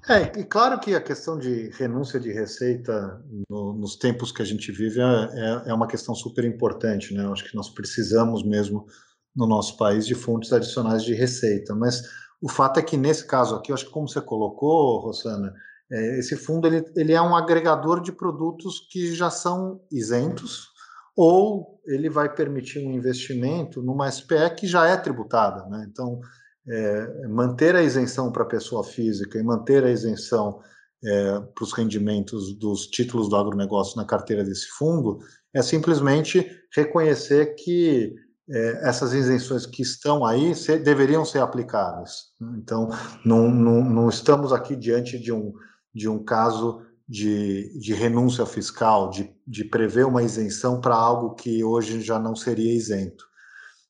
É, 0.09 0.39
e 0.39 0.43
claro 0.43 0.79
que 0.79 0.95
a 0.95 1.01
questão 1.01 1.37
de 1.37 1.69
renúncia 1.77 2.19
de 2.19 2.31
receita 2.31 3.23
no, 3.47 3.73
nos 3.73 3.95
tempos 3.95 4.31
que 4.31 4.41
a 4.41 4.45
gente 4.45 4.71
vive 4.71 4.99
é, 4.99 5.03
é, 5.03 5.69
é, 5.69 5.73
uma 5.73 5.87
questão 5.87 6.15
super 6.15 6.43
importante, 6.43 7.13
né? 7.13 7.23
Eu 7.23 7.31
acho 7.31 7.47
que 7.47 7.55
nós 7.55 7.69
precisamos 7.69 8.43
mesmo 8.43 8.87
no 9.35 9.45
nosso 9.45 9.77
país 9.77 10.05
de 10.07 10.15
fontes 10.15 10.51
adicionais 10.51 11.03
de 11.03 11.13
receita, 11.13 11.75
mas 11.75 12.01
o 12.41 12.49
fato 12.49 12.79
é 12.79 12.83
que 12.83 12.97
nesse 12.97 13.25
caso 13.25 13.55
aqui, 13.55 13.71
eu 13.71 13.75
acho 13.75 13.85
que 13.85 13.91
como 13.91 14.09
você 14.09 14.19
colocou, 14.19 14.99
Rosana, 14.99 15.53
é, 15.91 16.19
esse 16.19 16.35
fundo 16.35 16.65
ele, 16.65 16.83
ele 16.95 17.13
é 17.13 17.21
um 17.21 17.35
agregador 17.35 18.01
de 18.01 18.11
produtos 18.11 18.79
que 18.89 19.13
já 19.13 19.29
são 19.29 19.79
isentos 19.91 20.71
ou 21.15 21.79
ele 21.85 22.09
vai 22.09 22.33
permitir 22.33 22.79
um 22.79 22.93
investimento 22.93 23.81
numa 23.83 24.09
SPE 24.09 24.55
que 24.57 24.65
já 24.65 24.87
é 24.87 24.97
tributada, 24.97 25.67
né? 25.67 25.85
Então 25.87 26.19
é, 26.67 27.27
manter 27.27 27.75
a 27.75 27.81
isenção 27.81 28.31
para 28.31 28.43
a 28.43 28.47
pessoa 28.47 28.83
física 28.83 29.39
e 29.39 29.43
manter 29.43 29.83
a 29.83 29.91
isenção 29.91 30.61
é, 31.03 31.39
para 31.39 31.63
os 31.63 31.73
rendimentos 31.73 32.53
dos 32.57 32.87
títulos 32.87 33.27
do 33.27 33.35
agronegócio 33.35 33.97
na 33.97 34.05
carteira 34.05 34.43
desse 34.43 34.67
fundo 34.67 35.19
é 35.53 35.61
simplesmente 35.61 36.45
reconhecer 36.73 37.55
que 37.55 38.15
é, 38.49 38.87
essas 38.87 39.13
isenções 39.13 39.65
que 39.65 39.81
estão 39.81 40.25
aí 40.25 40.53
se, 40.53 40.77
deveriam 40.77 41.25
ser 41.25 41.39
aplicadas. 41.39 42.31
Então, 42.57 42.89
não, 43.25 43.49
não, 43.49 43.83
não, 43.83 44.09
estamos 44.09 44.53
aqui 44.53 44.75
diante 44.75 45.17
de 45.17 45.31
um, 45.31 45.53
de 45.93 46.07
um 46.07 46.23
caso 46.23 46.81
de, 47.07 47.77
de 47.79 47.93
renúncia 47.93 48.45
fiscal, 48.45 49.09
de, 49.09 49.33
de 49.45 49.63
prever 49.63 50.05
uma 50.05 50.23
isenção 50.23 50.79
para 50.79 50.95
algo 50.95 51.35
que 51.35 51.63
hoje 51.63 52.01
já 52.01 52.19
não 52.19 52.35
seria 52.35 52.73
isento. 52.73 53.25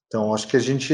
Então, 0.07 0.33
acho 0.33 0.47
que 0.47 0.57
a 0.57 0.59
gente 0.61 0.93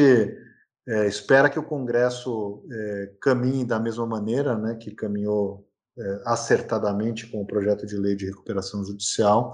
é, 0.88 1.06
espera 1.06 1.50
que 1.50 1.60
o 1.60 1.64
Congresso 1.64 2.64
é, 2.72 3.12
caminhe 3.22 3.66
da 3.66 3.80
mesma 3.80 4.06
maneira 4.06 4.58
né, 4.58 4.76
que 4.76 4.92
caminhou 4.92 5.68
é, 5.98 6.22
acertadamente 6.26 7.28
com 7.28 7.42
o 7.42 7.46
projeto 7.46 7.86
de 7.86 7.98
lei 7.98 8.16
de 8.16 8.28
recuperação 8.28 8.86
judicial 8.86 9.54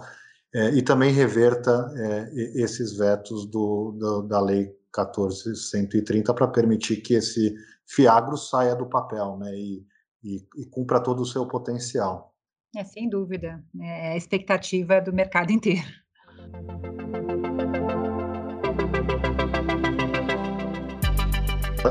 é, 0.54 0.69
e 0.69 0.82
também 0.84 1.12
reverta 1.12 1.91
é, 1.98 2.30
esses 2.62 2.96
vetos 2.96 3.50
do, 3.50 3.93
do, 3.98 4.22
da 4.22 4.39
Lei 4.39 4.72
14.130 4.96 6.34
para 6.36 6.48
permitir 6.48 6.98
que 6.98 7.15
esse 7.15 7.56
fiagro 7.88 8.38
saia 8.38 8.76
do 8.76 8.86
papel 8.86 9.38
né, 9.38 9.52
e, 9.56 9.84
e, 10.24 10.46
e 10.58 10.65
cumpra 10.69 11.02
todo 11.02 11.22
o 11.22 11.26
seu 11.26 11.48
potencial. 11.48 12.32
É, 12.76 12.84
sem 12.84 13.10
dúvida. 13.10 13.63
É 13.82 14.12
a 14.12 14.17
expectativa 14.17 15.02
do 15.02 15.12
mercado 15.12 15.52
inteiro. 15.52 15.88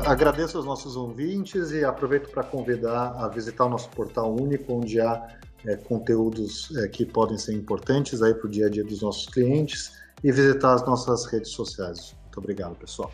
Agradeço 0.05 0.57
aos 0.57 0.65
nossos 0.65 0.97
ouvintes 0.97 1.71
e 1.71 1.85
aproveito 1.85 2.29
para 2.29 2.43
convidar 2.43 3.15
a 3.17 3.27
visitar 3.29 3.65
o 3.65 3.69
nosso 3.69 3.89
portal 3.89 4.35
único, 4.35 4.73
onde 4.73 4.99
há 4.99 5.27
é, 5.65 5.77
conteúdos 5.77 6.75
é, 6.77 6.89
que 6.89 7.05
podem 7.05 7.37
ser 7.37 7.53
importantes 7.53 8.19
para 8.19 8.45
o 8.45 8.49
dia 8.49 8.67
a 8.67 8.69
dia 8.69 8.83
dos 8.83 9.01
nossos 9.01 9.27
clientes 9.27 9.93
e 10.21 10.31
visitar 10.31 10.73
as 10.73 10.85
nossas 10.85 11.25
redes 11.25 11.51
sociais. 11.51 12.13
Muito 12.23 12.39
obrigado, 12.39 12.75
pessoal. 12.75 13.11